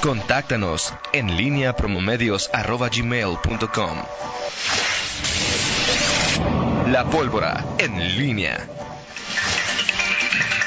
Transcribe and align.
Contáctanos 0.00 0.94
en 1.12 1.36
línea 1.36 1.76
promomedios.com. 1.76 4.02
La 6.88 7.08
pólvora 7.10 7.64
en 7.78 8.16
línea. 8.16 8.68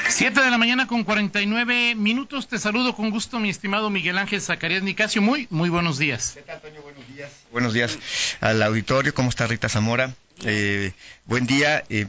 7 0.08 0.40
de 0.40 0.50
la 0.50 0.56
mañana 0.56 0.86
con 0.86 1.04
49 1.04 1.94
minutos. 1.94 2.48
Te 2.48 2.58
saludo 2.58 2.94
con 2.94 3.10
gusto, 3.10 3.38
mi 3.38 3.50
estimado 3.50 3.90
Miguel 3.90 4.16
Ángel 4.16 4.40
Zacarías 4.40 4.82
Nicasio. 4.82 5.20
Muy, 5.20 5.46
muy 5.50 5.68
buenos 5.68 5.98
días. 5.98 6.32
¿Qué 6.34 6.42
tal, 6.42 6.60
Toño? 6.60 6.80
Buenos 6.80 7.06
días. 7.08 7.30
Buenos 7.52 7.74
días 7.74 7.98
al 8.40 8.62
auditorio. 8.62 9.12
¿Cómo 9.12 9.28
está 9.28 9.46
Rita 9.46 9.68
Zamora? 9.68 10.14
Eh, 10.44 10.92
buen 11.26 11.46
día. 11.46 11.84
Eh, 11.90 12.06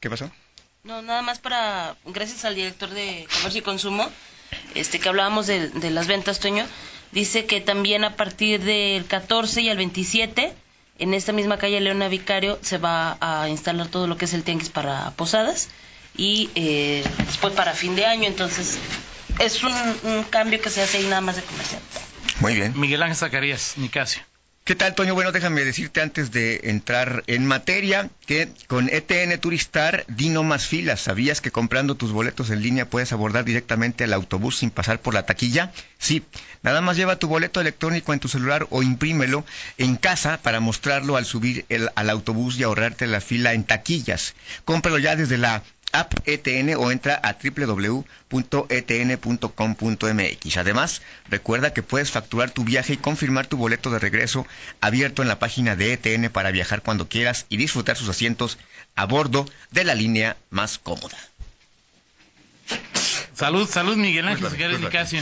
¿Qué 0.00 0.10
pasó? 0.10 0.30
No, 0.86 1.02
nada 1.02 1.20
más 1.22 1.40
para, 1.40 1.96
gracias 2.04 2.44
al 2.44 2.54
director 2.54 2.88
de 2.90 3.26
Comercio 3.34 3.58
y 3.58 3.62
Consumo, 3.62 4.08
este 4.74 4.98
que 4.98 5.08
hablábamos 5.08 5.46
de, 5.46 5.68
de 5.68 5.90
las 5.90 6.06
ventas, 6.06 6.40
Toño, 6.40 6.66
dice 7.12 7.46
que 7.46 7.60
también 7.60 8.04
a 8.04 8.16
partir 8.16 8.62
del 8.62 9.04
14 9.06 9.62
y 9.62 9.68
al 9.68 9.76
27 9.76 10.54
en 10.98 11.14
esta 11.14 11.32
misma 11.32 11.58
calle 11.58 11.80
Leona 11.80 12.08
Vicario 12.08 12.58
se 12.62 12.78
va 12.78 13.18
a 13.20 13.48
instalar 13.48 13.88
todo 13.88 14.06
lo 14.06 14.16
que 14.16 14.24
es 14.24 14.34
el 14.34 14.42
tianguis 14.42 14.70
para 14.70 15.10
posadas 15.12 15.68
y 16.16 16.50
eh, 16.54 17.04
después 17.26 17.52
para 17.52 17.74
fin 17.74 17.96
de 17.96 18.06
año. 18.06 18.26
Entonces, 18.26 18.78
es 19.38 19.62
un, 19.62 19.72
un, 20.04 20.24
cambio 20.24 20.60
que 20.60 20.70
se 20.70 20.82
hace 20.82 20.98
ahí 20.98 21.04
nada 21.04 21.20
más 21.20 21.36
de 21.36 21.42
comercial. 21.42 21.82
Muy 22.40 22.54
bien. 22.54 22.78
Miguel 22.78 23.02
Ángel 23.02 23.16
Zacarías, 23.16 23.74
Nicasio. 23.76 24.22
¿Qué 24.66 24.74
tal, 24.74 24.96
Toño? 24.96 25.14
Bueno, 25.14 25.30
déjame 25.30 25.64
decirte 25.64 26.00
antes 26.00 26.32
de 26.32 26.62
entrar 26.64 27.22
en 27.28 27.46
materia 27.46 28.10
que 28.26 28.48
con 28.66 28.88
ETN 28.88 29.38
Turistar 29.38 30.04
di 30.08 30.28
no 30.28 30.42
más 30.42 30.66
filas. 30.66 31.02
¿Sabías 31.02 31.40
que 31.40 31.52
comprando 31.52 31.94
tus 31.94 32.10
boletos 32.10 32.50
en 32.50 32.62
línea 32.62 32.90
puedes 32.90 33.12
abordar 33.12 33.44
directamente 33.44 34.02
al 34.02 34.12
autobús 34.12 34.56
sin 34.56 34.72
pasar 34.72 35.00
por 35.00 35.14
la 35.14 35.24
taquilla? 35.24 35.70
Sí, 35.98 36.24
nada 36.64 36.80
más 36.80 36.96
lleva 36.96 37.20
tu 37.20 37.28
boleto 37.28 37.60
electrónico 37.60 38.12
en 38.12 38.18
tu 38.18 38.26
celular 38.26 38.66
o 38.70 38.82
imprímelo 38.82 39.44
en 39.78 39.94
casa 39.94 40.40
para 40.42 40.58
mostrarlo 40.58 41.16
al 41.16 41.26
subir 41.26 41.64
al 41.94 42.10
autobús 42.10 42.58
y 42.58 42.64
ahorrarte 42.64 43.06
la 43.06 43.20
fila 43.20 43.52
en 43.52 43.62
taquillas. 43.62 44.34
Cómpralo 44.64 44.98
ya 44.98 45.14
desde 45.14 45.38
la 45.38 45.62
app 45.92 46.12
ETN 46.26 46.74
o 46.76 46.90
entra 46.90 47.20
a 47.22 47.36
www.etn.com.mx. 47.42 48.06
Además, 50.56 51.02
recuerda 51.28 51.72
que 51.72 51.82
puedes 51.82 52.10
facturar 52.10 52.50
tu 52.50 52.64
viaje 52.64 52.94
y 52.94 52.98
confirmar 52.98 53.46
tu 53.46 53.56
boleto 53.56 53.90
de 53.90 53.98
regreso 53.98 54.46
abierto 54.80 55.22
en 55.22 55.28
la 55.28 55.38
página 55.38 55.76
de 55.76 55.92
ETN 55.92 56.30
para 56.30 56.50
viajar 56.50 56.82
cuando 56.82 57.08
quieras 57.08 57.46
y 57.48 57.56
disfrutar 57.56 57.96
sus 57.96 58.08
asientos 58.08 58.58
a 58.94 59.06
bordo 59.06 59.46
de 59.70 59.84
la 59.84 59.94
línea 59.94 60.36
más 60.50 60.78
cómoda. 60.78 61.18
Salud, 63.34 63.68
salud, 63.68 63.96
Miguel 63.96 64.28
Ángel 64.28 64.80
Nicasio. 64.80 65.20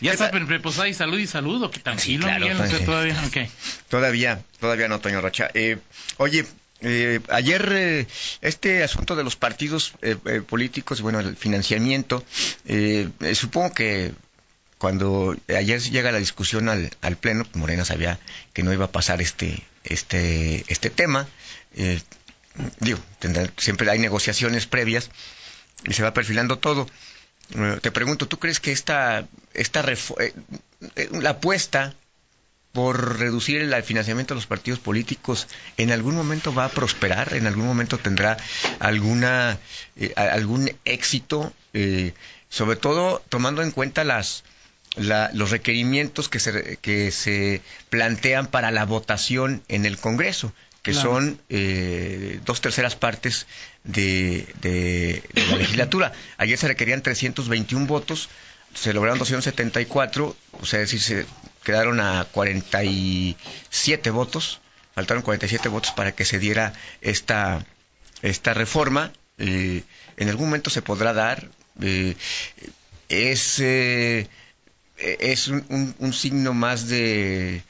Ya 0.00 0.12
está 0.12 0.30
preposada 0.30 0.88
y 0.88 0.94
salud 0.94 1.18
y 1.18 1.26
salud, 1.26 1.70
que 1.70 1.78
tranquilo, 1.78 2.22
sí, 2.22 2.28
claro, 2.28 2.40
Miguel, 2.40 2.58
no 2.58 2.66
sé, 2.66 2.80
todavía, 2.80 3.22
okay. 3.26 3.48
todavía, 3.88 4.42
todavía 4.58 4.88
no, 4.88 5.00
Toño 5.00 5.20
Rocha. 5.20 5.50
Eh, 5.54 5.78
oye, 6.16 6.44
eh, 6.80 7.20
ayer 7.30 7.68
eh, 7.72 8.06
este 8.40 8.82
asunto 8.82 9.16
de 9.16 9.24
los 9.24 9.36
partidos 9.36 9.94
eh, 10.02 10.16
eh 10.26 10.40
políticos, 10.42 11.00
bueno, 11.00 11.20
el 11.20 11.36
financiamiento, 11.36 12.24
eh, 12.66 13.08
supongo 13.34 13.72
que 13.72 14.12
cuando 14.78 15.34
ayer 15.48 15.80
llega 15.80 16.12
la 16.12 16.18
discusión 16.18 16.68
al, 16.68 16.90
al, 17.00 17.16
pleno, 17.16 17.46
Morena 17.54 17.84
sabía 17.84 18.18
que 18.52 18.62
no 18.62 18.72
iba 18.72 18.86
a 18.86 18.92
pasar 18.92 19.22
este 19.22 19.62
este 19.84 20.64
este 20.68 20.90
tema. 20.90 21.26
digo, 22.80 22.98
siempre 23.56 23.90
hay 23.90 23.98
negociaciones 23.98 24.66
previas 24.66 25.10
y 25.84 25.94
se 25.94 26.02
va 26.02 26.12
perfilando 26.12 26.58
todo. 26.58 26.86
te 27.80 27.90
pregunto, 27.92 28.28
¿tú 28.28 28.38
crees 28.38 28.60
que 28.60 28.72
esta 28.72 29.26
esta 29.54 29.84
la 31.12 31.30
apuesta 31.30 31.94
por 32.74 33.20
reducir 33.20 33.62
el 33.62 33.82
financiamiento 33.84 34.34
de 34.34 34.38
los 34.38 34.48
partidos 34.48 34.80
políticos, 34.80 35.46
¿en 35.76 35.92
algún 35.92 36.16
momento 36.16 36.52
va 36.52 36.64
a 36.64 36.68
prosperar? 36.68 37.32
¿En 37.34 37.46
algún 37.46 37.64
momento 37.64 37.98
tendrá 37.98 38.36
alguna 38.80 39.58
eh, 39.96 40.12
algún 40.16 40.70
éxito? 40.84 41.52
Eh, 41.72 42.12
sobre 42.48 42.76
todo 42.76 43.22
tomando 43.28 43.62
en 43.62 43.70
cuenta 43.70 44.02
las 44.02 44.42
la, 44.96 45.30
los 45.34 45.52
requerimientos 45.52 46.28
que 46.28 46.40
se, 46.40 46.76
que 46.78 47.12
se 47.12 47.62
plantean 47.90 48.48
para 48.48 48.72
la 48.72 48.84
votación 48.84 49.62
en 49.68 49.86
el 49.86 49.96
Congreso, 49.96 50.52
que 50.82 50.92
claro. 50.92 51.10
son 51.10 51.40
eh, 51.50 52.40
dos 52.44 52.60
terceras 52.60 52.96
partes 52.96 53.46
de, 53.84 54.48
de, 54.60 55.22
de 55.32 55.46
la 55.46 55.56
legislatura. 55.58 56.12
Ayer 56.38 56.58
se 56.58 56.66
requerían 56.66 57.02
321 57.02 57.86
votos, 57.86 58.28
se 58.74 58.92
lograron 58.92 59.18
274, 59.18 60.36
o 60.52 60.66
sea, 60.66 60.80
decir, 60.80 61.00
se 61.00 61.26
quedaron 61.62 62.00
a 62.00 62.26
47 62.30 64.10
votos, 64.10 64.60
faltaron 64.94 65.22
47 65.22 65.68
votos 65.68 65.92
para 65.92 66.12
que 66.12 66.24
se 66.24 66.38
diera 66.38 66.72
esta, 67.00 67.64
esta 68.22 68.54
reforma. 68.54 69.12
Eh, 69.38 69.82
en 70.16 70.28
algún 70.28 70.46
momento 70.46 70.70
se 70.70 70.82
podrá 70.82 71.12
dar. 71.12 71.48
Eh, 71.80 72.14
es 73.08 73.58
eh, 73.60 74.28
es 74.96 75.48
un, 75.48 76.12
signo 76.12 76.54
más 76.54 76.86
de, 76.88 77.62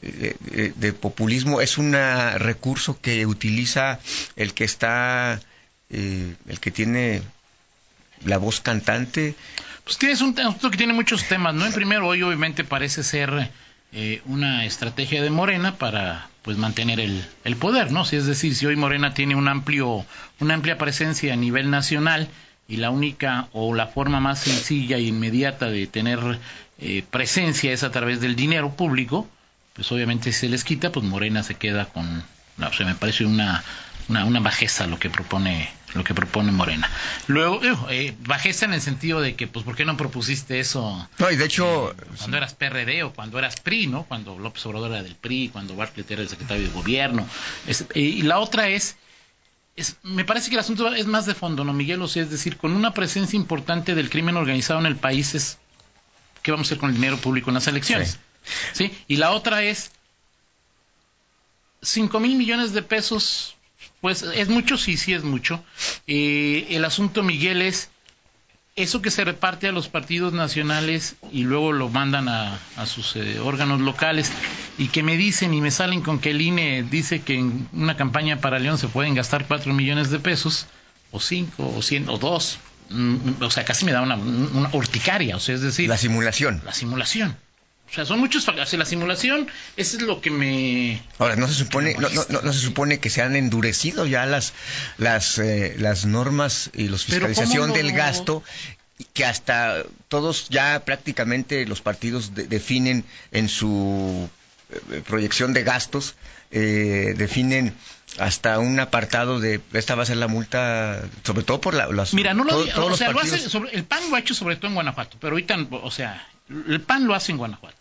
de, 0.00 0.72
de, 0.76 0.92
populismo, 0.92 1.60
es 1.60 1.76
un 1.76 1.92
recurso 1.92 3.00
que 3.00 3.26
utiliza 3.26 3.98
el 4.36 4.54
que 4.54 4.62
está, 4.62 5.40
el 5.90 6.60
que 6.60 6.70
tiene 6.70 7.22
la 8.24 8.38
voz 8.38 8.60
cantante. 8.60 9.34
Pues 9.84 9.98
tienes 9.98 10.20
un 10.20 10.38
asunto 10.38 10.70
que 10.70 10.76
tiene 10.76 10.92
muchos 10.92 11.24
temas, 11.24 11.54
¿no? 11.54 11.66
En 11.66 11.72
primero, 11.72 12.06
hoy 12.06 12.22
obviamente 12.22 12.64
parece 12.64 13.02
ser 13.02 13.50
eh, 13.92 14.22
una 14.26 14.64
estrategia 14.64 15.22
de 15.22 15.30
Morena 15.30 15.76
para 15.76 16.28
pues 16.42 16.56
mantener 16.56 17.00
el, 17.00 17.24
el 17.44 17.56
poder, 17.56 17.90
¿no? 17.90 18.04
Si 18.04 18.16
es 18.16 18.26
decir, 18.26 18.54
si 18.54 18.66
hoy 18.66 18.76
Morena 18.76 19.14
tiene 19.14 19.34
un 19.34 19.48
amplio, 19.48 20.04
una 20.40 20.54
amplia 20.54 20.78
presencia 20.78 21.32
a 21.32 21.36
nivel 21.36 21.70
nacional 21.70 22.28
y 22.68 22.76
la 22.76 22.90
única 22.90 23.48
o 23.52 23.74
la 23.74 23.86
forma 23.86 24.20
más 24.20 24.40
sencilla 24.40 24.98
e 24.98 25.02
inmediata 25.02 25.66
de 25.66 25.86
tener 25.86 26.38
eh, 26.78 27.02
presencia 27.10 27.72
es 27.72 27.82
a 27.82 27.90
través 27.90 28.20
del 28.20 28.36
dinero 28.36 28.76
público, 28.76 29.26
pues 29.72 29.90
obviamente 29.90 30.32
si 30.32 30.40
se 30.40 30.48
les 30.48 30.64
quita, 30.64 30.92
pues 30.92 31.04
Morena 31.04 31.42
se 31.42 31.54
queda 31.54 31.86
con, 31.86 32.22
no, 32.58 32.68
o 32.68 32.72
sea, 32.72 32.86
me 32.86 32.94
parece 32.94 33.24
una, 33.24 33.64
una, 34.08 34.24
una 34.24 34.40
bajeza 34.40 34.86
lo 34.86 34.98
que 34.98 35.10
propone 35.10 35.70
lo 35.94 36.04
que 36.04 36.14
propone 36.14 36.52
Morena. 36.52 36.90
Luego, 37.26 37.60
eh, 37.90 38.14
bajeza 38.20 38.66
en 38.66 38.74
el 38.74 38.80
sentido 38.80 39.20
de 39.20 39.36
que, 39.36 39.46
pues, 39.46 39.64
¿por 39.64 39.74
qué 39.74 39.84
no 39.84 39.96
propusiste 39.96 40.60
eso? 40.60 41.08
No, 41.18 41.30
y 41.30 41.36
de 41.36 41.46
hecho... 41.46 41.92
Eh, 41.92 41.94
cuando 42.18 42.36
eras 42.36 42.54
PRD 42.54 43.02
o 43.04 43.12
cuando 43.12 43.38
eras 43.38 43.56
PRI, 43.60 43.86
¿no? 43.86 44.04
Cuando 44.04 44.38
López 44.38 44.64
Obrador 44.66 44.90
era 44.90 45.02
del 45.02 45.14
PRI, 45.14 45.48
cuando 45.48 45.76
Bartlett 45.76 46.10
era 46.10 46.22
el 46.22 46.28
secretario 46.28 46.64
de 46.64 46.70
gobierno. 46.70 47.26
Es, 47.66 47.86
y 47.94 48.22
la 48.22 48.38
otra 48.38 48.68
es, 48.68 48.96
es, 49.76 49.96
me 50.02 50.24
parece 50.24 50.50
que 50.50 50.56
el 50.56 50.60
asunto 50.60 50.92
es 50.94 51.06
más 51.06 51.24
de 51.24 51.34
fondo, 51.34 51.64
¿no, 51.64 51.72
Miguel? 51.72 52.02
O 52.02 52.08
sea, 52.08 52.22
es 52.22 52.30
decir, 52.30 52.58
con 52.58 52.72
una 52.72 52.92
presencia 52.92 53.36
importante 53.36 53.94
del 53.94 54.10
crimen 54.10 54.36
organizado 54.36 54.80
en 54.80 54.86
el 54.86 54.96
país 54.96 55.34
es, 55.34 55.58
¿qué 56.42 56.50
vamos 56.50 56.66
a 56.66 56.68
hacer 56.68 56.78
con 56.78 56.90
el 56.90 56.96
dinero 56.96 57.16
público 57.16 57.48
en 57.50 57.54
las 57.54 57.66
elecciones? 57.66 58.18
Sí. 58.72 58.88
¿Sí? 58.88 58.98
Y 59.08 59.16
la 59.16 59.30
otra 59.30 59.62
es, 59.62 59.90
cinco 61.80 62.20
mil 62.20 62.36
millones 62.36 62.72
de 62.72 62.82
pesos 62.82 63.54
pues 64.00 64.22
es 64.22 64.48
mucho, 64.48 64.76
sí, 64.76 64.96
sí 64.96 65.12
es 65.12 65.24
mucho. 65.24 65.64
Eh, 66.06 66.66
el 66.70 66.84
asunto, 66.84 67.22
Miguel, 67.22 67.62
es 67.62 67.90
eso 68.76 69.02
que 69.02 69.10
se 69.10 69.24
reparte 69.24 69.66
a 69.66 69.72
los 69.72 69.88
partidos 69.88 70.32
nacionales 70.32 71.16
y 71.32 71.42
luego 71.42 71.72
lo 71.72 71.88
mandan 71.88 72.28
a, 72.28 72.58
a 72.76 72.86
sus 72.86 73.16
eh, 73.16 73.40
órganos 73.40 73.80
locales 73.80 74.30
y 74.78 74.88
que 74.88 75.02
me 75.02 75.16
dicen 75.16 75.52
y 75.52 75.60
me 75.60 75.72
salen 75.72 76.00
con 76.00 76.20
que 76.20 76.30
el 76.30 76.40
INE 76.40 76.84
dice 76.84 77.22
que 77.22 77.34
en 77.34 77.68
una 77.72 77.96
campaña 77.96 78.40
para 78.40 78.60
León 78.60 78.78
se 78.78 78.86
pueden 78.86 79.14
gastar 79.14 79.46
cuatro 79.48 79.74
millones 79.74 80.10
de 80.10 80.20
pesos, 80.20 80.66
o 81.10 81.20
cinco, 81.20 81.74
o 81.76 81.82
cien, 81.82 82.08
o 82.08 82.18
dos. 82.18 82.58
Mm, 82.90 83.42
o 83.42 83.50
sea, 83.50 83.64
casi 83.64 83.84
me 83.84 83.92
da 83.92 84.00
una, 84.00 84.14
una 84.16 84.70
urticaria, 84.72 85.36
o 85.36 85.40
sea, 85.40 85.56
es 85.56 85.60
decir... 85.60 85.88
La 85.88 85.98
simulación. 85.98 86.62
La 86.64 86.72
simulación. 86.72 87.36
O 87.90 87.94
sea, 87.94 88.04
son 88.04 88.20
muchos 88.20 88.44
factores. 88.44 88.72
La 88.74 88.84
simulación, 88.84 89.48
eso 89.76 89.96
es 89.96 90.02
lo 90.02 90.20
que 90.20 90.30
me. 90.30 91.02
Ahora, 91.18 91.36
no 91.36 91.48
se 91.48 91.54
supone, 91.54 91.94
no, 91.94 92.08
no, 92.10 92.42
no, 92.42 92.52
se 92.52 92.60
supone 92.60 93.00
que 93.00 93.08
se 93.08 93.22
han 93.22 93.34
endurecido 93.34 94.06
ya 94.06 94.26
las 94.26 94.52
las 94.98 95.38
eh, 95.38 95.74
las 95.78 96.04
normas 96.04 96.70
y 96.74 96.88
la 96.88 96.98
fiscalización 96.98 97.72
del 97.72 97.92
gasto 97.92 98.42
que 99.14 99.24
hasta 99.24 99.84
todos 100.08 100.48
ya 100.48 100.84
prácticamente 100.84 101.66
los 101.66 101.80
partidos 101.80 102.34
de, 102.34 102.46
definen 102.46 103.04
en 103.30 103.48
su 103.48 104.28
proyección 105.06 105.52
de 105.52 105.62
gastos 105.62 106.14
eh, 106.50 107.14
definen 107.16 107.74
hasta 108.18 108.58
un 108.58 108.80
apartado 108.80 109.40
de 109.40 109.60
esta 109.72 109.94
va 109.94 110.02
a 110.02 110.06
ser 110.06 110.16
la 110.16 110.28
multa 110.28 111.02
sobre 111.24 111.42
todo 111.42 111.60
por 111.60 111.74
la, 111.74 111.86
las 111.88 112.14
mira 112.14 112.34
no 112.34 112.44
lo 112.44 112.64
todo, 112.66 112.86
o 112.86 112.96
sea 112.96 113.12
lo 113.12 113.20
hace 113.20 113.38
sobre, 113.38 113.74
el 113.74 113.84
PAN 113.84 114.10
lo 114.10 114.16
ha 114.16 114.20
hecho 114.20 114.34
sobre 114.34 114.56
todo 114.56 114.68
en 114.68 114.74
Guanajuato 114.74 115.16
pero 115.20 115.32
ahorita 115.32 115.56
o 115.70 115.90
sea 115.90 116.26
el 116.48 116.80
PAN 116.80 117.06
lo 117.06 117.14
hace 117.14 117.32
en 117.32 117.38
Guanajuato. 117.38 117.76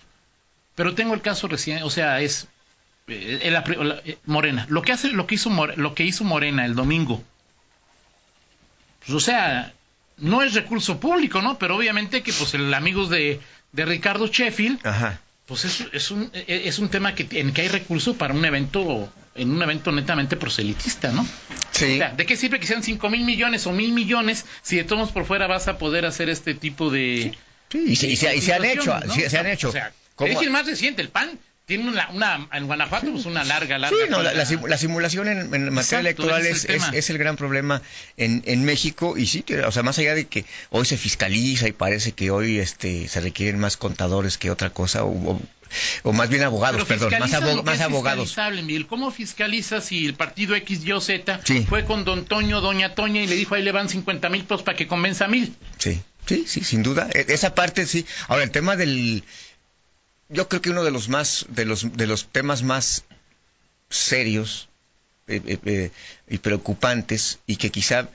Pero 0.75 0.93
tengo 0.93 1.13
el 1.13 1.21
caso 1.21 1.47
recién, 1.47 1.83
o 1.83 1.89
sea, 1.89 2.21
es 2.21 2.47
eh, 3.07 3.39
el, 3.43 3.55
el, 3.55 4.17
Morena. 4.25 4.65
Lo 4.69 4.81
que 4.81 4.91
hace, 4.91 5.09
lo 5.09 5.25
que 5.25 5.35
hizo, 5.35 5.49
lo 5.75 5.95
que 5.95 6.03
hizo 6.03 6.23
Morena 6.23 6.65
el 6.65 6.75
domingo. 6.75 7.23
Pues, 8.99 9.15
o 9.15 9.19
sea, 9.19 9.73
no 10.17 10.43
es 10.43 10.53
recurso 10.53 10.99
público, 10.99 11.41
¿no? 11.41 11.57
Pero 11.57 11.75
obviamente 11.75 12.21
que 12.21 12.33
pues 12.33 12.53
el 12.53 12.73
amigos 12.73 13.09
de, 13.09 13.39
de 13.71 13.85
Ricardo 13.85 14.27
Sheffield, 14.27 14.85
Ajá. 14.85 15.21
Pues 15.47 15.65
es, 15.65 15.85
es 15.93 16.11
un 16.11 16.29
e, 16.33 16.63
es 16.65 16.77
un 16.77 16.89
tema 16.89 17.15
que 17.15 17.27
en 17.39 17.53
que 17.53 17.61
hay 17.63 17.67
recurso 17.69 18.15
para 18.15 18.33
un 18.33 18.43
evento 18.45 19.11
en 19.35 19.51
un 19.51 19.61
evento 19.61 19.91
netamente 19.91 20.35
proselitista, 20.35 21.11
¿no? 21.11 21.25
Sí. 21.71 21.93
O 21.93 21.97
sea, 21.97 22.11
¿de 22.11 22.25
qué 22.25 22.35
sirve 22.35 22.59
que 22.59 22.67
sean 22.67 22.83
cinco 22.83 23.09
mil 23.09 23.23
millones 23.23 23.65
o 23.67 23.71
mil 23.71 23.91
millones 23.93 24.45
si 24.61 24.75
de 24.77 24.83
todos 24.83 25.11
por 25.11 25.25
fuera 25.25 25.47
vas 25.47 25.67
a 25.67 25.77
poder 25.77 26.05
hacer 26.05 26.29
este 26.29 26.53
tipo 26.53 26.89
de 26.89 27.35
Sí, 27.71 27.83
y, 27.87 27.95
se, 27.95 28.07
y 28.07 28.15
se- 28.15 28.35
y 28.35 28.41
se 28.41 28.53
han 28.53 28.63
hecho, 28.65 28.93
han 28.93 29.47
hecho. 29.47 29.69
O 29.69 29.71
sea, 29.71 29.91
¿Cómo? 30.15 30.31
es 30.31 30.41
el 30.41 30.49
más 30.51 30.65
reciente, 30.65 31.01
el 31.01 31.09
PAN 31.09 31.37
tiene 31.67 31.89
una, 31.89 32.09
una 32.11 32.47
en 32.53 32.65
Guanajuato 32.65 33.11
pues 33.11 33.25
una 33.25 33.43
larga, 33.43 33.77
larga. 33.77 33.95
Sí, 33.95 34.09
no, 34.09 34.23
la, 34.23 34.33
la 34.33 34.45
la 34.67 34.77
simulación 34.77 35.27
en, 35.27 35.39
en 35.39 35.49
materia 35.73 35.81
Exacto, 35.81 35.99
electoral 35.99 36.45
es, 36.45 36.63
es 36.65 36.83
el 36.87 36.95
es, 36.95 37.09
el 37.09 37.17
gran 37.17 37.35
problema 37.35 37.81
en, 38.15 38.41
en 38.45 38.63
México 38.63 39.17
y 39.17 39.27
sí, 39.27 39.43
o 39.65 39.71
sea, 39.71 39.83
más 39.83 39.99
allá 39.99 40.15
de 40.15 40.25
que 40.25 40.45
hoy 40.69 40.85
se 40.85 40.97
fiscaliza 40.97 41.67
y 41.67 41.73
parece 41.73 42.13
que 42.13 42.31
hoy 42.31 42.57
este, 42.59 43.07
se 43.09 43.19
requieren 43.19 43.59
más 43.59 43.75
contadores 43.75 44.37
que 44.37 44.49
otra 44.49 44.69
cosa, 44.71 45.03
o, 45.03 45.09
o- 45.33 45.41
o 46.03 46.13
más 46.13 46.29
bien 46.29 46.43
abogados, 46.43 46.85
Pero 46.87 46.87
perdón, 46.87 47.19
más, 47.19 47.29
fiscalizas 47.29 47.41
abo- 47.51 47.55
lo 47.57 47.63
que 47.65 47.69
más 47.71 47.81
abogados. 47.81 48.35
Miguel. 48.63 48.87
¿Cómo 48.87 49.11
fiscalizas 49.11 49.83
si 49.83 50.05
el 50.05 50.13
partido 50.13 50.55
X, 50.55 50.85
Y 50.85 50.93
o 50.93 51.01
Z 51.01 51.41
Sí. 51.43 51.65
fue 51.67 51.83
con 51.83 52.05
Don 52.05 52.23
Toño, 52.23 52.61
Doña 52.61 52.95
Toña 52.95 53.21
y 53.21 53.27
le 53.27 53.35
dijo 53.35 53.53
ahí 53.55 53.63
le 53.63 53.73
van 53.73 53.89
50 53.89 54.29
mil 54.29 54.43
pesos 54.45 54.63
para 54.63 54.77
que 54.77 54.87
convenza 54.87 55.25
a 55.25 55.27
mil? 55.27 55.53
Sí, 55.77 56.01
sí, 56.25 56.45
sí, 56.47 56.63
sin 56.63 56.83
duda. 56.83 57.09
E- 57.13 57.25
Esa 57.27 57.53
parte 57.53 57.85
sí. 57.85 58.05
Ahora, 58.29 58.43
el 58.43 58.51
tema 58.51 58.77
del... 58.77 59.25
Yo 60.29 60.47
creo 60.49 60.61
que 60.61 60.69
uno 60.71 60.83
de 60.83 60.91
los 60.91 61.09
más, 61.09 61.45
de 61.49 61.65
los, 61.65 61.95
de 61.95 62.07
los 62.07 62.27
temas 62.27 62.63
más 62.63 63.03
serios 63.89 64.67
eh, 65.27 65.41
eh, 65.45 65.57
eh, 65.65 65.91
y 66.27 66.37
preocupantes 66.39 67.39
y 67.47 67.55
que 67.57 67.69
quizá 67.71 68.09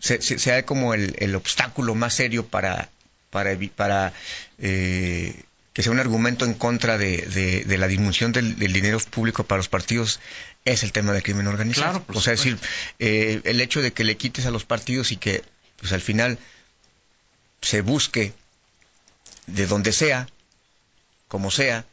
se- 0.00 0.22
se- 0.22 0.38
sea 0.38 0.64
como 0.64 0.94
el, 0.94 1.14
el 1.18 1.34
obstáculo 1.34 1.94
más 1.94 2.14
serio 2.14 2.46
para, 2.46 2.88
para, 3.30 3.56
para 3.76 4.12
eh, 4.58 5.42
que 5.74 5.82
sea 5.82 5.92
un 5.92 5.98
argumento 6.00 6.44
en 6.46 6.54
contra 6.54 6.96
de, 6.98 7.18
de- 7.18 7.64
de 7.64 7.78
la 7.78 7.86
disminución 7.86 8.32
del, 8.32 8.58
del 8.58 8.72
dinero 8.72 8.98
público 9.10 9.44
para 9.44 9.58
los 9.58 9.68
partidos 9.68 10.20
es 10.64 10.82
el 10.82 10.92
tema 10.92 11.12
del 11.12 11.22
crimen 11.22 11.46
organizado. 11.46 11.90
Claro, 11.90 12.04
por 12.04 12.16
o 12.16 12.20
sea, 12.20 12.32
es 12.32 12.40
decir, 12.40 12.58
eh, 12.98 13.40
el 13.44 13.60
hecho 13.60 13.80
de 13.82 13.92
que 13.92 14.04
le 14.04 14.16
quites 14.16 14.46
a 14.46 14.50
los 14.50 14.64
partidos 14.64 15.12
y 15.12 15.16
que 15.16 15.42
pues 15.78 15.92
al 15.92 16.00
final 16.00 16.38
se 17.60 17.80
busque 17.82 18.32
de 19.46 19.66
donde 19.66 19.92
sea, 19.92 20.28
como 21.28 21.50
sea, 21.50 21.84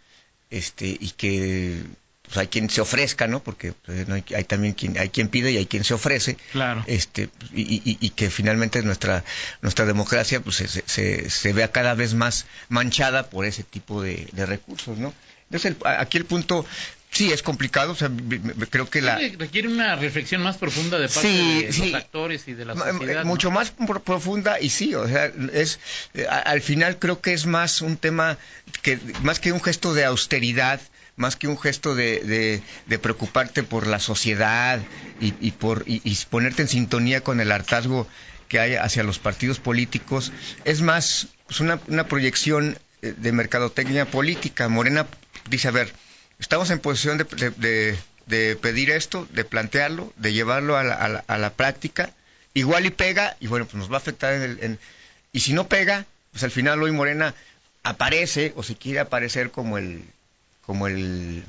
este, 0.50 0.88
y 1.00 1.12
que 1.12 1.82
pues, 2.24 2.38
hay 2.38 2.48
quien 2.48 2.70
se 2.70 2.82
ofrezca, 2.82 3.28
¿no? 3.28 3.44
Porque 3.44 3.74
pues, 3.74 4.08
no 4.08 4.16
hay, 4.16 4.24
hay 4.36 4.44
también 4.46 4.74
quien 4.74 4.98
hay 4.98 5.10
quien 5.10 5.28
pide 5.28 5.52
y 5.52 5.58
hay 5.58 5.66
quien 5.66 5.84
se 5.84 5.94
ofrece, 5.94 6.38
Claro. 6.52 6.84
este, 6.88 7.30
y, 7.54 7.62
y- 7.90 7.98
y 8.00 8.10
que 8.12 8.30
finalmente 8.30 8.82
nuestra 8.82 9.24
nuestra 9.62 9.86
democracia 9.86 10.40
pues 10.40 10.56
se, 10.58 10.68
se, 10.68 11.30
se 11.30 11.54
vea 11.54 11.72
cada 11.72 11.94
vez 11.94 12.14
más 12.14 12.46
manchada 12.70 13.30
por 13.30 13.46
ese 13.46 13.64
tipo 13.64 14.02
de, 14.02 14.28
de 14.32 14.46
recursos, 14.46 14.98
¿no? 14.98 15.14
Entonces 15.50 15.72
el- 15.80 15.88
aquí 16.00 16.18
el 16.18 16.26
punto 16.26 16.66
sí 17.16 17.32
es 17.32 17.42
complicado, 17.42 17.94
o 17.94 17.96
sea, 17.96 18.12
creo 18.70 18.90
que 18.90 19.02
la 19.02 19.18
Requiere 19.38 19.68
una 19.68 19.96
reflexión 19.96 20.42
más 20.44 20.58
profunda 20.58 21.00
de 21.00 21.08
parte 21.08 21.22
Sí, 21.22 21.64
de 21.64 21.72
sí. 21.72 21.86
los 21.92 21.94
actores 22.02 22.48
y 22.48 22.54
de 22.54 22.66
la 22.66 22.76
Ma- 22.76 22.92
sociedad. 22.92 23.24
¿no? 23.24 23.30
mucho 23.30 23.52
más 23.52 23.72
pro- 23.72 24.04
profunda 24.04 24.60
y 24.60 24.70
sí, 24.70 24.94
o 24.96 25.08
sea, 25.08 25.32
es 25.54 25.80
eh, 26.14 26.28
al 26.28 26.62
final 26.62 27.00
creo 27.00 27.22
que 27.22 27.34
es 27.34 27.46
más 27.46 27.82
un 27.82 27.98
tema 27.98 28.38
que 28.82 29.00
más 29.22 29.40
que 29.40 29.52
un 29.52 29.62
gesto 29.62 29.94
de 29.94 30.04
austeridad, 30.06 30.82
más 31.16 31.36
que 31.38 31.48
un 31.48 31.58
gesto 31.58 31.96
de, 31.96 32.20
de- 32.20 32.62
de 32.86 33.00
preocuparte 33.00 33.64
por 33.64 33.88
la 33.88 34.00
sociedad 34.00 34.86
y, 35.20 35.34
y 35.40 35.52
por 35.52 35.84
y, 35.88 36.02
y 36.04 36.16
ponerte 36.30 36.64
en 36.64 36.68
sintonía 36.68 37.22
con 37.22 37.40
el 37.40 37.52
hartazgo 37.52 38.08
que 38.50 38.60
hay 38.60 38.76
hacia 38.76 39.04
los 39.04 39.18
partidos 39.20 39.60
políticos, 39.60 40.32
es 40.66 40.82
más 40.82 41.28
pues, 41.48 41.62
una, 41.62 41.80
una 41.88 42.08
proyección 42.08 42.78
eh, 43.02 43.14
de 43.18 43.32
mercadotecnia 43.32 44.06
política. 44.06 44.68
Morena 44.70 45.08
dice, 45.50 45.70
a 45.70 45.72
ver, 45.72 45.92
estamos 46.40 46.70
en 46.72 46.80
posición 46.80 47.18
de, 47.18 47.24
de- 47.58 47.98
de- 48.26 48.56
pedir 48.56 48.90
esto, 48.90 49.28
de 49.32 49.46
plantearlo, 49.46 50.12
de 50.18 50.34
llevarlo 50.34 50.78
a 50.78 50.84
la, 50.84 50.96
a 50.96 51.08
la- 51.10 51.24
a 51.28 51.38
la 51.38 51.52
práctica, 51.54 52.12
igual 52.54 52.86
y 52.86 52.90
pega, 52.90 53.38
y 53.40 53.48
bueno, 53.48 53.66
pues 53.66 53.76
nos 53.76 53.90
va 53.92 53.96
a 53.96 53.98
afectar 54.00 54.34
en 54.34 54.42
el... 54.42 54.64
en- 54.64 54.80
y 55.32 55.42
si 55.42 55.54
no 55.54 55.68
pega, 55.68 56.06
pues 56.32 56.44
al 56.44 56.52
final 56.52 56.82
hoy 56.82 56.92
Morena 56.92 57.34
aparece 57.84 58.54
o 58.56 58.64
se 58.64 58.76
quiere 58.76 59.00
aparecer 59.00 59.52
como 59.52 59.78
el 59.78 60.04
como 60.66 60.88
el 60.88 61.44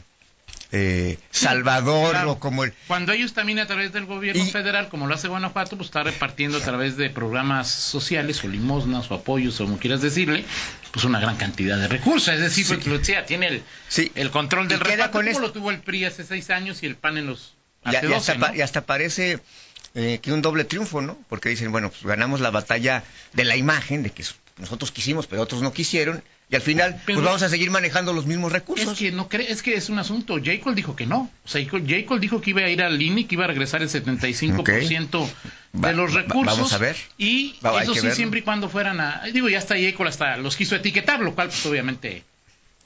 eh, 0.72 1.18
Salvador 1.30 2.10
Claro. 2.10 2.32
o 2.32 2.38
como 2.40 2.64
el... 2.64 2.72
Cuando 2.88 3.12
ellos 3.12 3.32
también 3.34 3.58
a 3.60 3.66
través 3.66 3.92
del 3.92 4.04
gobierno 4.06 4.44
Y- 4.44 4.50
federal, 4.50 4.88
como 4.88 5.06
lo 5.06 5.14
hace 5.14 5.28
Guanajuato, 5.28 5.76
pues 5.76 5.88
está 5.88 6.02
repartiendo 6.02 6.58
a 6.58 6.60
través 6.60 6.96
de 6.96 7.08
programas 7.10 7.68
sociales 7.70 8.42
o 8.44 8.48
limosnas 8.48 9.10
o 9.10 9.14
apoyos, 9.14 9.60
o 9.60 9.64
como 9.64 9.78
quieras 9.78 10.02
decirle, 10.02 10.44
pues 10.90 11.04
una 11.04 11.20
gran 11.20 11.36
cantidad 11.36 11.78
de 11.78 11.88
recursos. 11.88 12.28
Es 12.34 12.40
decir, 12.40 12.64
Sí. 12.66 12.74
pues, 12.84 13.26
tiene 13.26 13.46
el, 13.46 13.62
Sí. 13.88 14.10
el 14.14 14.30
control 14.30 14.68
del 14.68 14.80
reparto, 14.80 15.18
como 15.18 15.28
esto. 15.28 15.40
lo 15.40 15.52
tuvo 15.52 15.70
el 15.70 15.78
PRI 15.80 16.04
hace 16.06 16.24
seis 16.24 16.50
años 16.50 16.82
y 16.82 16.86
el 16.86 16.96
PAN 16.96 17.18
en 17.18 17.26
los 17.26 17.54
Y, 17.84 17.94
hace 17.94 18.06
y 18.06 18.08
12, 18.08 18.32
hasta, 18.32 18.56
y 18.56 18.60
hasta 18.62 18.86
parece 18.86 19.38
eh, 19.94 20.18
que 20.20 20.32
un 20.32 20.42
doble 20.42 20.64
triunfo, 20.64 21.00
¿no? 21.00 21.16
Porque 21.28 21.48
dicen, 21.48 21.70
bueno, 21.72 21.90
pues 21.90 22.02
ganamos 22.02 22.40
la 22.40 22.50
batalla 22.50 23.04
de 23.32 23.44
la 23.44 23.56
imagen, 23.56 24.02
de 24.02 24.10
que 24.10 24.22
s- 24.22 24.34
nosotros 24.58 24.90
quisimos, 24.90 25.26
pero 25.26 25.42
otros 25.42 25.60
no 25.62 25.72
quisieron, 25.72 26.22
y 26.50 26.54
al 26.54 26.62
final, 26.62 27.00
Pero- 27.04 27.16
pues 27.18 27.26
vamos 27.26 27.42
a 27.42 27.48
seguir 27.48 27.70
manejando 27.70 28.12
los 28.12 28.24
mismos 28.26 28.52
recursos. 28.52 28.92
Es 28.92 28.98
que 28.98 29.12
no 29.12 29.28
cree, 29.28 29.50
es 29.52 29.62
que 29.62 29.74
es 29.74 29.88
un 29.90 29.98
asunto. 29.98 30.34
J. 30.34 30.60
Cole 30.62 30.76
dijo 30.76 30.94
que 30.96 31.04
no. 31.04 31.30
O 31.44 31.48
sea, 31.48 31.62
J. 31.68 31.78
Cole 32.06 32.20
dijo 32.20 32.40
que 32.40 32.50
iba 32.50 32.62
a 32.62 32.68
ir 32.68 32.82
al 32.82 33.00
INE, 33.02 33.26
que 33.26 33.34
iba 33.34 33.44
a 33.44 33.48
regresar 33.48 33.82
el 33.82 33.88
75% 33.90 35.28
Va- 35.74 35.88
de 35.88 35.94
los 35.94 36.14
va- 36.16 36.22
recursos. 36.22 36.56
vamos 36.56 36.72
a 36.72 36.78
ver. 36.78 36.96
Y 37.18 37.56
Va- 37.64 37.82
eso 37.82 37.94
sí, 37.94 38.00
verlo. 38.00 38.14
siempre 38.14 38.40
y 38.40 38.42
cuando 38.42 38.68
fueran 38.68 39.00
a. 39.00 39.22
Digo, 39.32 39.48
ya 39.48 39.58
está 39.58 39.74
J. 39.74 39.94
Cole 39.96 40.10
hasta 40.10 40.36
los 40.36 40.56
quiso 40.56 40.76
etiquetar, 40.76 41.20
lo 41.20 41.34
cual, 41.34 41.48
pues 41.48 41.64
obviamente. 41.66 42.24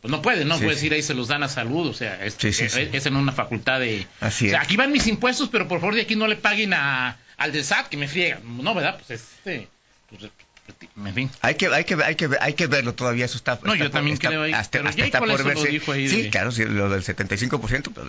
Pues 0.01 0.11
no 0.11 0.23
puede, 0.23 0.47
no 0.47 0.55
Sí, 0.57 0.63
puede 0.65 0.77
decir 0.77 0.93
ahí 0.95 1.03
se 1.03 1.13
los 1.13 1.29
dan 1.29 1.43
a 1.43 1.49
salud, 1.49 1.87
o 1.87 1.93
sea, 1.93 2.25
es, 2.25 2.35
Sí, 2.39 2.55
sí, 2.55 2.65
es- 2.65 2.73
sí. 2.73 2.89
es 2.91 3.05
en 3.05 3.17
una 3.17 3.33
facultad 3.33 3.81
de... 3.81 4.07
Así 4.21 4.47
o 4.47 4.51
sea, 4.51 4.61
es. 4.61 4.65
aquí 4.65 4.77
van 4.79 4.91
mis 4.93 5.07
impuestos, 5.07 5.51
pero 5.51 5.69
por 5.69 5.79
favor 5.81 5.95
de 5.95 6.01
aquí 6.01 6.17
no 6.17 6.27
le 6.27 6.37
paguen 6.37 6.73
a, 6.73 7.19
al 7.37 7.53
del 7.53 7.63
SAT, 7.65 7.89
que 7.91 7.99
me 7.99 8.09
friegan. 8.09 8.41
No, 8.65 8.75
¿verdad? 8.75 8.99
Pues 9.07 9.21
este... 9.21 9.69
pues, 10.09 10.31
en 11.05 11.15
fin. 11.15 11.31
Hay 11.41 11.55
que, 11.57 11.67
hay 11.69 11.85
que, 11.85 11.95
hay 12.03 12.15
que, 12.15 12.29
hay 12.41 12.55
que 12.55 12.67
verlo 12.67 12.95
todavía, 12.95 13.25
eso 13.25 13.37
está. 13.37 13.59
No, 13.63 13.73
está 13.73 13.85
yo 13.85 13.91
también 13.91 14.15
está- 14.15 14.29
creo 14.29 14.43
ahí, 14.43 14.53
Hasta, 14.53 14.81
hasta 14.81 15.05
está 15.05 15.19
por 15.21 15.45
verse. 15.45 15.69
dijo 15.69 15.93
ahí 15.93 16.09
sí, 16.09 16.23
de- 16.23 16.31
claro, 16.31 16.53
sí, 16.53 16.65
lo 16.65 16.89
del 16.89 17.03
75%, 17.03 17.93
pero 17.95 18.07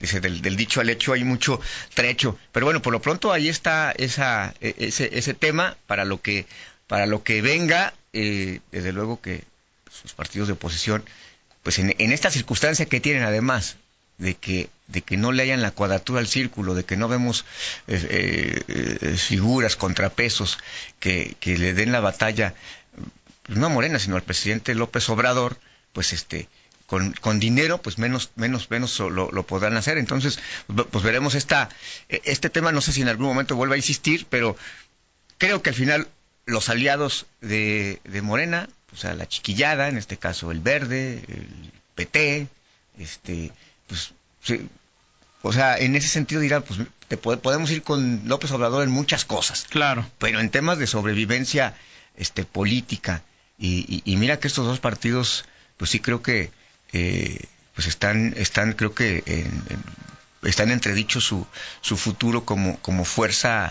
dice, 0.00 0.20
del, 0.20 0.42
del 0.42 0.56
dicho 0.56 0.80
al 0.80 0.90
hecho 0.90 1.12
hay 1.12 1.24
mucho 1.24 1.60
trecho. 1.94 2.38
Pero 2.52 2.66
bueno, 2.66 2.80
por 2.82 2.92
lo 2.92 3.00
pronto 3.02 3.32
ahí 3.32 3.48
está 3.48 3.92
esa, 3.92 4.54
e- 4.60 4.74
ese, 4.78 5.10
ese 5.18 5.34
tema 5.34 5.76
para 5.86 6.04
lo 6.04 6.20
que, 6.20 6.46
para 6.86 7.06
lo 7.06 7.22
que 7.22 7.42
venga, 7.42 7.94
eh, 8.12 8.60
desde 8.72 8.92
luego 8.92 9.20
que 9.20 9.42
sus 9.90 10.12
partidos 10.12 10.48
de 10.48 10.54
oposición, 10.54 11.04
pues 11.62 11.78
en, 11.78 11.94
en 11.98 12.12
esta 12.12 12.30
circunstancia 12.30 12.86
que 12.86 13.00
tienen 13.00 13.22
además, 13.22 13.76
de 14.18 14.34
que 14.34 14.68
de 14.86 15.00
que 15.00 15.16
no 15.16 15.32
le 15.32 15.42
hayan 15.42 15.62
la 15.62 15.70
cuadratura 15.70 16.20
al 16.20 16.26
círculo, 16.26 16.74
de 16.74 16.84
que 16.84 16.96
no 16.96 17.08
vemos 17.08 17.46
eh, 17.86 18.06
eh, 18.68 18.98
eh, 19.00 19.16
figuras, 19.16 19.76
contrapesos 19.76 20.58
que, 21.00 21.36
que 21.40 21.56
le 21.56 21.72
den 21.72 21.90
la 21.90 22.00
batalla, 22.00 22.54
pues 23.44 23.58
no 23.58 23.66
a 23.66 23.70
Morena, 23.70 23.98
sino 23.98 24.16
al 24.16 24.22
presidente 24.22 24.74
López 24.74 25.08
Obrador, 25.08 25.56
pues 25.92 26.12
este 26.12 26.48
con, 26.86 27.12
con 27.14 27.40
dinero, 27.40 27.78
pues 27.78 27.98
menos 27.98 28.30
menos 28.36 28.70
menos 28.70 28.98
lo, 28.98 29.30
lo 29.30 29.42
podrán 29.44 29.76
hacer. 29.76 29.98
Entonces, 29.98 30.38
pues 30.90 31.04
veremos 31.04 31.34
esta 31.34 31.68
eh, 32.08 32.20
este 32.24 32.50
tema, 32.50 32.72
no 32.72 32.80
sé 32.80 32.92
si 32.92 33.02
en 33.02 33.08
algún 33.08 33.26
momento 33.26 33.56
vuelva 33.56 33.74
a 33.74 33.78
insistir, 33.78 34.26
pero 34.28 34.56
creo 35.38 35.62
que 35.62 35.70
al 35.70 35.76
final 35.76 36.08
los 36.46 36.68
aliados 36.68 37.26
de, 37.40 38.00
de 38.04 38.22
Morena, 38.22 38.68
o 38.92 38.96
sea, 38.96 39.14
la 39.14 39.26
chiquillada, 39.26 39.88
en 39.88 39.96
este 39.96 40.18
caso 40.18 40.50
el 40.50 40.60
Verde, 40.60 41.24
el 41.28 41.72
PT, 41.94 42.48
este, 42.98 43.50
pues, 43.86 44.12
sí, 44.42 44.68
o 45.42 45.52
sea, 45.52 45.76
en 45.78 45.94
ese 45.96 46.08
sentido 46.08 46.40
dirá, 46.40 46.60
pues 46.62 46.80
te 47.08 47.16
po- 47.16 47.38
podemos 47.38 47.70
ir 47.70 47.82
con 47.82 48.22
López 48.26 48.50
Obrador 48.52 48.82
en 48.84 48.90
muchas 48.90 49.24
cosas, 49.24 49.66
Claro. 49.68 50.06
pero 50.18 50.40
en 50.40 50.50
temas 50.50 50.78
de 50.78 50.86
sobrevivencia 50.86 51.74
este, 52.16 52.44
política, 52.44 53.22
y, 53.58 54.02
y- 54.04 54.12
y 54.12 54.16
mira 54.16 54.38
que 54.40 54.48
estos 54.48 54.66
dos 54.66 54.80
partidos, 54.80 55.44
pues 55.76 55.90
sí 55.90 56.00
creo 56.00 56.22
que, 56.22 56.50
eh, 56.92 57.40
pues 57.74 57.86
están, 57.88 58.34
están 58.36 58.72
creo 58.72 58.94
que, 58.94 59.22
en, 59.26 59.46
en- 59.68 60.48
están 60.48 60.70
entredicho 60.70 61.20
su, 61.20 61.46
su 61.80 61.96
futuro 61.96 62.44
como, 62.44 62.78
como 62.80 63.04
fuerza 63.04 63.70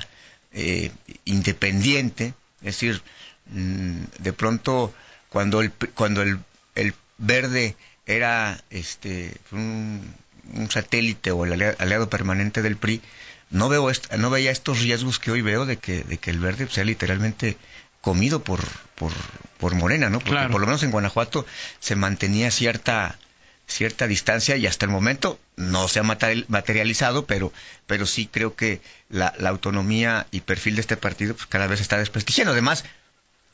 eh, 0.51 0.91
independiente, 1.25 2.34
es 2.62 2.65
decir, 2.75 3.01
mm, 3.48 4.03
de 4.20 4.34
pronto 4.34 4.93
cuando 5.29 5.62
el, 5.62 5.72
cuando 5.96 6.22
el, 6.22 6.39
el 6.75 6.93
verde 7.17 7.75
era 8.05 8.62
este 8.69 9.33
un, 9.51 10.13
un 10.53 10.69
satélite 10.72 11.31
o 11.31 11.45
el 11.45 11.53
alia- 11.53 11.75
aliado 11.79 12.10
permanente 12.10 12.62
del 12.62 12.75
PRI, 12.77 13.01
no 13.50 13.69
veo 13.69 13.89
est- 13.89 14.12
no 14.13 14.29
veía 14.29 14.51
estos 14.51 14.79
riesgos 14.81 15.19
que 15.19 15.31
hoy 15.31 15.41
veo 15.41 15.65
de 15.65 15.77
que, 15.77 16.03
de 16.03 16.17
que 16.17 16.31
el 16.31 16.39
verde 16.39 16.67
sea 16.69 16.83
literalmente 16.83 17.57
comido 18.01 18.43
por, 18.43 18.60
por, 18.95 19.12
por 19.57 19.75
Morena, 19.75 20.10
¿no? 20.10 20.19
Porque 20.19 20.31
Claro. 20.31 20.51
por 20.51 20.60
lo 20.62 20.67
menos 20.67 20.83
en 20.83 20.91
Guanajuato 20.91 21.45
se 21.79 21.95
mantenía 21.95 22.51
cierta 22.51 23.17
cierta 23.65 24.07
distancia 24.07 24.57
y 24.57 24.67
hasta 24.67 24.86
el 24.86 24.91
momento 24.91 25.39
no 25.55 25.88
se 25.88 26.00
ha 26.00 26.03
materializado, 26.03 27.25
pero, 27.25 27.53
pero 27.88 28.05
sí 28.05 28.27
creo 28.29 28.55
que 28.55 28.81
la, 29.10 29.33
autonomía 29.48 30.27
y 30.31 30.41
perfil 30.41 30.75
de 30.75 30.81
este 30.81 30.98
partido 30.98 31.33
pues, 31.33 31.48
cada 31.48 31.67
vez 31.67 31.79
está 31.79 31.98
desprestigiando. 31.98 32.51
Además, 32.51 32.83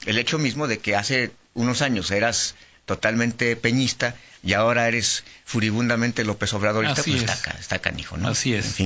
el 0.07 0.17
hecho 0.17 0.39
mismo 0.39 0.67
de 0.67 0.79
que 0.79 0.95
hace 0.95 1.31
unos 1.53 1.83
años 1.83 2.09
eras 2.09 2.55
totalmente 2.89 3.55
peñista 3.55 4.15
y 4.43 4.53
ahora 4.53 4.87
eres 4.87 5.23
furibundamente 5.45 6.23
López 6.23 6.51
Obradorista, 6.55 7.03
pues 7.03 7.21
está, 7.21 7.51
está, 7.51 7.77
canijo, 7.77 8.17
¿no? 8.17 8.29
Así 8.29 8.55
es. 8.55 8.77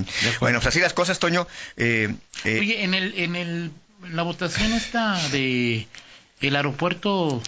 Bueno, 0.41 0.59
pues 0.59 0.67
así 0.67 0.81
las 0.81 0.91
cosas, 0.91 1.19
Toño. 1.19 1.47
Eh, 1.77 2.13
eh, 2.43 2.59
Oye, 2.59 2.83
en 2.83 2.93
el, 2.93 3.17
en 3.17 3.37
el, 3.37 3.71
la 4.11 4.23
votación 4.23 4.73
esta 4.73 5.17
de 5.29 5.87
el 6.41 6.55
aeropuerto 6.57 7.41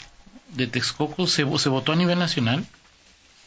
de 0.54 0.68
Texcoco 0.68 1.28
se, 1.28 1.44
se 1.58 1.68
votó 1.68 1.92
a 1.92 1.98
nivel 1.98 2.20
nacional 2.20 2.66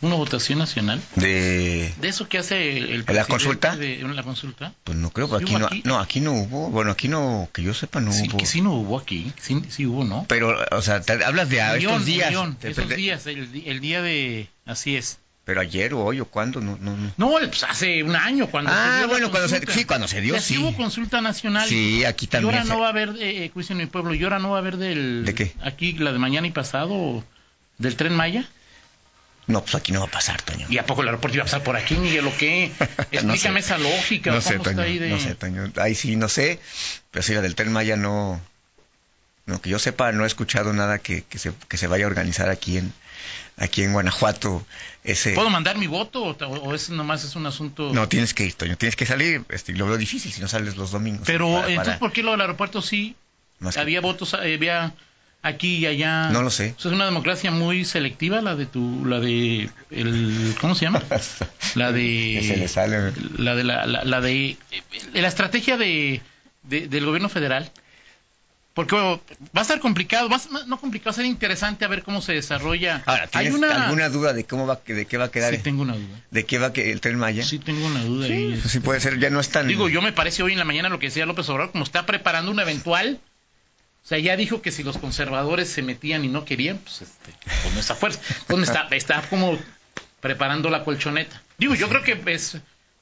una 0.01 0.15
votación 0.15 0.59
nacional 0.59 1.01
de 1.17 1.93
de 2.01 2.09
eso 2.09 2.29
que 2.29 2.39
hace 2.39 2.79
el 2.79 3.05
la 3.09 3.25
consulta 3.25 3.77
de, 3.77 3.99
la 4.03 4.23
consulta 4.23 4.73
pues 4.85 4.97
no 4.97 5.11
creo 5.11 5.35
aquí 5.35 5.55
no 5.55 5.69
no 5.85 5.99
aquí 5.99 6.21
no 6.21 6.33
hubo 6.33 6.71
bueno 6.71 6.93
aquí 6.93 7.09
no 7.09 7.49
que 7.53 7.63
yo 7.63 7.75
sepa 7.75 8.01
no 8.01 8.13
sí, 8.13 8.29
hubo. 8.29 8.39
que 8.39 8.47
sí 8.47 8.61
no 8.61 8.75
hubo 8.75 8.99
aquí 8.99 9.33
sí, 9.41 9.61
sí 9.69 9.87
hubo 9.87 10.05
no 10.05 10.25
pero 10.29 10.57
o 10.71 10.83
sea 10.83 11.03
hablas 11.27 11.49
de 11.49 11.59
estos 11.79 12.05
días 12.05 12.33
esos 12.63 12.89
días 12.89 13.27
el, 13.27 13.63
el, 13.67 13.81
día 13.81 14.03
de 14.03 14.49
así 14.67 14.97
es. 14.97 15.19
Pero 15.45 15.63
ayer 15.63 15.95
o 15.95 16.05
hoy 16.05 16.21
o 16.21 16.27
cuándo 16.27 16.61
no 16.61 16.77
no 16.79 16.95
no, 16.97 17.13
no 17.17 17.31
pues 17.31 17.65
hace 17.65 18.03
un 18.03 18.15
año 18.15 18.49
cuando 18.49 18.71
ah, 18.71 18.91
se 18.93 18.99
dio 18.99 19.09
bueno 19.09 19.31
cuando 19.31 19.49
se, 19.49 19.73
sí 19.73 19.85
cuando 19.87 20.07
se 20.07 20.21
dio 20.21 20.39
sí 20.41 20.59
hubo 20.59 20.77
consulta 20.77 21.21
nacional. 21.21 21.67
Sí 21.69 22.05
aquí 22.05 22.27
también 22.27 22.55
y 22.55 22.59
ahora 22.59 22.69
no 22.69 22.81
va 22.81 22.87
a 22.89 22.91
haber 22.91 23.11
eh, 23.19 23.45
eh, 23.45 23.51
juicio 23.53 23.73
en 23.73 23.79
mi 23.79 23.87
pueblo 23.87 24.15
y 24.15 24.23
ahora 24.23 24.39
no 24.39 24.51
va 24.51 24.57
a 24.57 24.61
haber 24.61 24.77
del 24.77 25.25
de 25.25 25.35
qué 25.35 25.53
aquí 25.63 25.93
la 25.95 26.13
de 26.13 26.19
mañana 26.19 26.47
y 26.47 26.51
pasado 26.51 27.25
del 27.79 27.97
tren 27.97 28.15
Maya 28.15 28.47
no, 29.49 29.63
pues 29.63 29.75
aquí 29.75 29.93
no 29.93 30.01
va 30.01 30.07
a 30.07 30.11
pasar, 30.11 30.43
Toño. 30.43 30.67
¿Y 30.69 30.77
a 30.77 30.85
poco 30.85 31.01
el 31.01 31.09
aeropuerto 31.09 31.37
iba 31.37 31.43
a 31.43 31.47
pasar 31.47 31.63
por 31.63 31.75
aquí, 31.75 31.95
Miguel, 31.95 32.27
o 32.27 32.37
qué? 32.37 32.71
Explícame 33.11 33.61
esa 33.61 33.79
lógica. 33.79 34.31
No 34.31 34.43
sé, 34.43 34.59
Toño, 34.59 34.85
no 35.09 35.19
sé, 35.19 35.35
Toño. 35.35 35.73
Ahí 35.77 35.95
sí, 35.95 36.17
no 36.17 36.29
sé. 36.29 36.61
Pero 37.11 37.23
sí, 37.23 37.33
la 37.33 37.41
del 37.41 37.55
Tren 37.55 37.73
Maya 37.73 37.97
no... 37.97 38.41
No, 39.47 39.63
que 39.63 39.71
yo 39.71 39.79
sepa, 39.79 40.13
no 40.13 40.25
he 40.25 40.27
escuchado 40.27 40.75
nada 40.75 40.99
que, 40.99 41.25
que, 41.25 41.39
se, 41.39 41.53
que 41.69 41.79
se 41.79 41.87
vaya 41.87 42.05
a 42.05 42.09
organizar 42.09 42.51
aquí 42.51 42.77
en, 42.77 42.93
aquí 43.57 43.83
en 43.83 43.95
Guanajuato. 43.95 44.67
Ese... 45.03 45.33
¿Puedo 45.33 45.49
mandar 45.49 45.79
mi 45.79 45.87
voto 45.87 46.23
o, 46.25 46.35
o 46.35 46.75
es 46.75 46.91
nomás 46.91 47.25
es 47.25 47.35
un 47.35 47.47
asunto...? 47.47 47.91
No, 47.95 48.07
tienes 48.07 48.35
que 48.35 48.45
ir, 48.45 48.53
Toño, 48.53 48.77
tienes 48.77 48.97
que 48.97 49.07
salir. 49.07 49.45
Este, 49.49 49.73
lo 49.73 49.87
veo 49.87 49.97
difícil 49.97 50.31
si 50.31 50.43
no 50.43 50.49
sales 50.49 50.77
los 50.77 50.91
domingos. 50.91 51.23
Pero, 51.25 51.67
entonces, 51.67 51.97
¿por 51.97 52.13
qué 52.13 52.23
lo 52.23 52.33
del 52.33 52.43
aeropuerto 52.43 52.83
sí? 52.83 53.17
había 53.77 54.03
votos, 54.03 54.35
había 54.35 54.93
aquí 55.43 55.77
y 55.77 55.87
allá. 55.87 56.31
No 56.31 56.43
lo 56.43 56.51
sé. 56.51 56.75
es 56.79 56.85
una 56.85 57.05
democracia 57.05 57.51
muy 57.51 57.85
selectiva 57.85 58.41
la 58.41 58.57
de 58.57 58.67
tu, 58.67 59.05
la 59.05 59.21
de 59.21 59.71
el, 59.91 60.55
¿cómo 60.61 60.75
se 60.75 60.87
llama? 60.87 61.03
La 61.75 61.93
de. 61.93 62.41
se 62.47 62.57
le 62.57 62.69
sale. 62.69 63.13
La 63.37 63.55
de 63.55 63.65
la, 63.65 63.87
la, 63.87 64.21
de 64.21 64.57
la 65.13 65.29
estrategia 65.29 65.77
de, 65.77 66.21
del 66.63 67.05
gobierno 67.05 67.29
federal. 67.29 67.71
Porque 68.75 68.95
va 68.95 69.19
a 69.57 69.63
estar 69.63 69.81
complicado, 69.81 70.29
va 70.29 70.41
no 70.69 70.79
complicado, 70.79 71.09
va 71.09 71.11
a 71.11 71.15
ser 71.15 71.25
interesante 71.25 71.85
a 71.85 71.89
ver 71.89 72.05
cómo 72.05 72.23
se 72.23 72.35
desarrolla. 72.35 73.03
Ahora, 73.07 73.27
¿tienes 73.27 73.61
alguna 73.61 74.09
duda 74.09 74.33
de 74.33 74.45
cómo 74.45 74.69
va, 74.69 74.81
de 74.87 75.05
qué 75.05 75.17
va 75.17 75.25
a 75.25 75.31
quedar? 75.33 75.53
Sí, 75.53 75.61
tengo 75.63 75.83
una 75.83 75.95
duda. 75.95 76.23
¿De 76.31 76.47
qué 76.47 76.59
va 76.61 76.73
que 76.73 76.93
el 76.93 77.01
tren 77.01 77.19
Maya? 77.19 77.43
Sí, 77.43 77.59
tengo 77.59 77.85
una 77.85 78.05
duda. 78.05 78.29
Sí, 78.29 78.57
pues 78.61 78.71
sí 78.71 78.79
puede 78.79 79.01
ser, 79.01 79.19
ya 79.19 79.31
no 79.31 79.41
es 79.41 79.49
tan... 79.49 79.67
Digo, 79.67 79.89
yo 79.89 80.01
me 80.01 80.13
parece 80.13 80.45
hoy 80.45 80.53
en 80.53 80.61
la 80.61 80.65
mañana 80.65 80.91
lo 80.91 81.01
que 81.01 81.07
decía 81.07 81.27
López 81.27 81.49
Obrador, 81.49 81.73
como 81.73 81.83
está 81.83 82.07
preparando 82.07 82.53
un 82.53 82.61
eventual 82.61 83.19
o 84.05 84.09
sea, 84.09 84.19
ya 84.19 84.37
dijo 84.37 84.63
que 84.63 84.73
si 84.73 84.83
los 84.83 84.97
conservadores 84.97 85.69
se 85.69 85.83
metían 85.83 86.25
y 86.25 86.29
no 86.29 86.45
querían, 86.45 86.79
pues, 86.79 87.03
este, 87.03 87.33
no 87.75 87.81
está 87.81 87.95
fuerza. 87.95 88.21
Entonces 88.41 88.69
está, 88.69 88.89
está 88.97 89.23
como 89.29 89.59
preparando 90.21 90.71
la 90.71 90.85
colchoneta. 90.85 91.43
Digo, 91.59 91.75
yo 91.75 91.89
creo 91.89 92.03
que 92.03 92.21
es, 92.33 92.57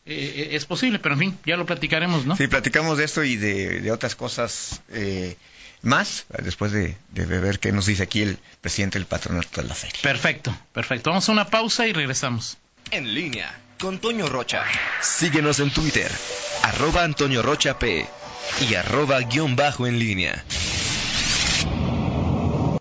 eh, 0.04 0.48
es 0.52 0.64
posible, 0.64 0.98
pero 0.98 1.14
en 1.14 1.20
fin, 1.20 1.38
ya 1.44 1.56
lo 1.56 1.66
platicaremos, 1.66 2.26
¿no? 2.26 2.36
Sí, 2.36 2.46
platicamos 2.48 2.98
de 2.98 3.04
esto 3.04 3.24
y 3.24 3.36
de, 3.36 3.90
otras 3.90 4.14
cosas 4.16 4.82
eh, 4.90 5.36
más, 5.82 6.26
después 6.42 6.72
de, 6.72 6.96
de, 7.10 7.26
ver 7.26 7.58
qué 7.58 7.72
nos 7.72 7.86
dice 7.86 8.02
aquí 8.02 8.22
el 8.22 8.38
presidente 8.60 8.98
del 8.98 9.06
patronato 9.06 9.62
de 9.62 9.68
la 9.68 9.74
feria. 9.74 10.00
Perfecto, 10.02 10.56
perfecto. 10.72 11.10
Vamos 11.10 11.28
a 11.28 11.32
una 11.32 11.48
pausa 11.48 11.86
y 11.86 11.92
regresamos. 11.92 12.58
En 12.90 13.14
línea, 13.14 13.58
con 13.78 13.98
Toño 13.98 14.28
Rocha. 14.28 14.64
Síguenos 15.02 15.60
en 15.60 15.70
Twitter, 15.70 16.10
arroba 16.62 17.04
Antonio 17.04 17.42
Rocha 17.42 17.78
P 17.78 18.06
y 18.68 18.74
arroba 18.74 19.20
guion 19.20 19.56
bajo 19.56 19.86
en 19.86 19.98
línea. 19.98 20.44